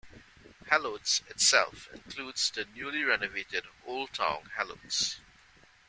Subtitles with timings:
[0.71, 5.17] Helotes itself includes the newly renovated Old Town Helotes.